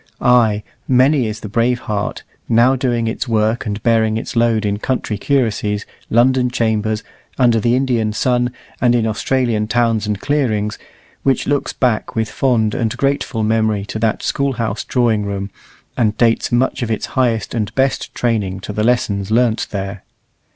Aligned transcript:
Ay, 0.19 0.63
many 0.87 1.27
is 1.27 1.41
the 1.41 1.47
brave 1.47 1.77
heart, 1.81 2.23
now 2.49 2.75
doing 2.75 3.05
its 3.07 3.27
work 3.27 3.67
and 3.67 3.83
bearing 3.83 4.17
its 4.17 4.35
load 4.35 4.65
in 4.65 4.79
country 4.79 5.15
curacies, 5.15 5.85
London 6.09 6.49
chambers, 6.49 7.03
under 7.37 7.59
the 7.59 7.75
Indian 7.75 8.11
sun, 8.11 8.51
and 8.81 8.95
in 8.95 9.05
Australian 9.05 9.67
towns 9.67 10.07
and 10.07 10.19
clearings, 10.19 10.79
which 11.21 11.45
looks 11.45 11.71
back 11.71 12.15
with 12.15 12.31
fond 12.31 12.73
and 12.73 12.97
grateful 12.97 13.43
memory 13.43 13.85
to 13.85 13.99
that 13.99 14.23
School 14.23 14.53
house 14.53 14.83
drawing 14.83 15.23
room, 15.23 15.51
and 15.95 16.17
dates 16.17 16.51
much 16.51 16.81
of 16.81 16.89
its 16.89 17.05
highest 17.13 17.53
and 17.53 17.71
best 17.75 18.11
training 18.15 18.59
to 18.61 18.73
the 18.73 18.83
lessons 18.83 19.29
learnt 19.29 19.67
there. 19.69 20.01